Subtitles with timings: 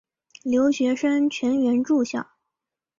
[0.41, 2.25] 留学生全员住校。